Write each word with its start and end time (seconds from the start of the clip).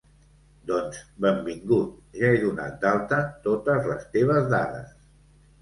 Doncs 0.69 1.01
benvingut, 1.25 1.93
ja 2.21 2.31
he 2.31 2.39
donat 2.45 2.81
d'alta 2.87 3.21
totes 3.49 3.87
les 3.93 4.11
teves 4.17 4.49
dades. 4.57 4.93